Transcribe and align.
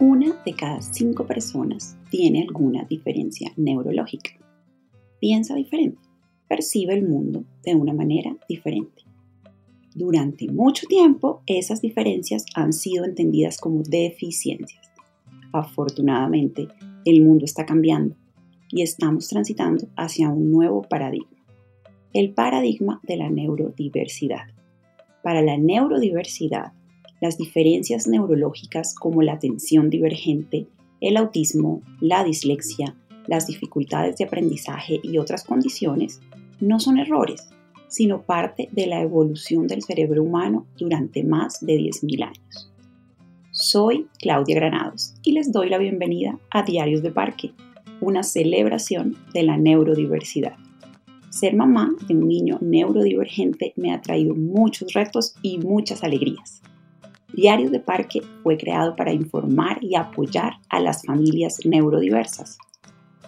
Una 0.00 0.40
de 0.46 0.54
cada 0.54 0.80
cinco 0.80 1.26
personas 1.26 1.96
tiene 2.08 2.42
alguna 2.42 2.84
diferencia 2.84 3.50
neurológica. 3.56 4.30
Piensa 5.20 5.56
diferente, 5.56 5.98
percibe 6.48 6.94
el 6.94 7.02
mundo 7.02 7.42
de 7.64 7.74
una 7.74 7.92
manera 7.92 8.36
diferente. 8.48 9.02
Durante 9.96 10.46
mucho 10.52 10.86
tiempo, 10.86 11.42
esas 11.46 11.80
diferencias 11.80 12.44
han 12.54 12.72
sido 12.72 13.04
entendidas 13.04 13.58
como 13.58 13.82
deficiencias. 13.82 14.88
Afortunadamente, 15.52 16.68
el 17.04 17.24
mundo 17.24 17.44
está 17.44 17.66
cambiando 17.66 18.14
y 18.70 18.82
estamos 18.82 19.26
transitando 19.26 19.88
hacia 19.96 20.28
un 20.28 20.52
nuevo 20.52 20.82
paradigma, 20.82 21.44
el 22.12 22.34
paradigma 22.34 23.00
de 23.02 23.16
la 23.16 23.30
neurodiversidad. 23.30 24.46
Para 25.24 25.42
la 25.42 25.56
neurodiversidad, 25.56 26.72
las 27.20 27.38
diferencias 27.38 28.06
neurológicas 28.06 28.94
como 28.94 29.22
la 29.22 29.34
atención 29.34 29.90
divergente, 29.90 30.68
el 31.00 31.16
autismo, 31.16 31.82
la 32.00 32.24
dislexia, 32.24 32.96
las 33.26 33.46
dificultades 33.46 34.16
de 34.16 34.24
aprendizaje 34.24 35.00
y 35.02 35.18
otras 35.18 35.44
condiciones 35.44 36.20
no 36.60 36.80
son 36.80 36.98
errores, 36.98 37.48
sino 37.88 38.22
parte 38.22 38.68
de 38.72 38.86
la 38.86 39.00
evolución 39.00 39.66
del 39.66 39.82
cerebro 39.82 40.22
humano 40.22 40.66
durante 40.78 41.24
más 41.24 41.64
de 41.64 41.78
10.000 41.78 42.24
años. 42.24 42.72
Soy 43.50 44.06
Claudia 44.20 44.56
Granados 44.56 45.14
y 45.22 45.32
les 45.32 45.52
doy 45.52 45.68
la 45.68 45.78
bienvenida 45.78 46.38
a 46.50 46.62
Diarios 46.62 47.02
de 47.02 47.10
Parque, 47.10 47.52
una 48.00 48.22
celebración 48.22 49.16
de 49.34 49.42
la 49.42 49.56
neurodiversidad. 49.56 50.54
Ser 51.30 51.54
mamá 51.54 51.90
de 52.06 52.14
un 52.14 52.28
niño 52.28 52.58
neurodivergente 52.60 53.72
me 53.76 53.92
ha 53.92 54.00
traído 54.00 54.34
muchos 54.34 54.92
retos 54.92 55.34
y 55.42 55.58
muchas 55.58 56.04
alegrías. 56.04 56.62
Diarios 57.32 57.70
de 57.70 57.80
Parque 57.80 58.22
fue 58.42 58.56
creado 58.56 58.96
para 58.96 59.12
informar 59.12 59.78
y 59.82 59.96
apoyar 59.96 60.54
a 60.70 60.80
las 60.80 61.04
familias 61.04 61.58
neurodiversas. 61.64 62.58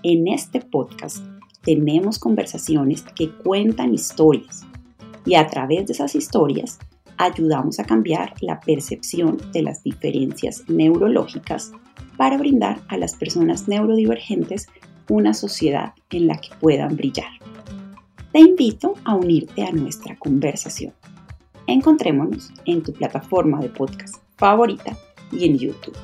En 0.02 0.26
este 0.26 0.60
podcast 0.60 1.18
tenemos 1.62 2.18
conversaciones 2.18 3.02
que 3.14 3.30
cuentan 3.30 3.92
historias 3.92 4.66
y 5.26 5.34
a 5.34 5.46
través 5.46 5.86
de 5.86 5.92
esas 5.92 6.14
historias 6.14 6.78
ayudamos 7.18 7.78
a 7.78 7.84
cambiar 7.84 8.32
la 8.40 8.58
percepción 8.60 9.36
de 9.52 9.62
las 9.62 9.82
diferencias 9.82 10.64
neurológicas 10.68 11.72
para 12.16 12.38
brindar 12.38 12.80
a 12.88 12.96
las 12.96 13.14
personas 13.14 13.68
neurodivergentes 13.68 14.68
una 15.10 15.34
sociedad 15.34 15.92
en 16.10 16.26
la 16.26 16.38
que 16.38 16.48
puedan 16.58 16.96
brillar. 16.96 17.30
Te 18.32 18.40
invito 18.40 18.94
a 19.04 19.14
unirte 19.14 19.64
a 19.64 19.72
nuestra 19.72 20.16
conversación. 20.16 20.94
Encontrémonos 21.70 22.50
en 22.64 22.82
tu 22.82 22.92
plataforma 22.92 23.60
de 23.60 23.68
podcast 23.68 24.16
favorita 24.36 24.96
y 25.30 25.46
en 25.46 25.56
YouTube. 25.56 25.96